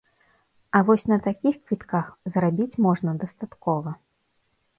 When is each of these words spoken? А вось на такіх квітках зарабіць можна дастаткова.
А 0.77 0.81
вось 0.87 1.03
на 1.11 1.17
такіх 1.27 1.55
квітках 1.67 2.07
зарабіць 2.39 2.79
можна 2.87 3.15
дастаткова. 3.27 3.97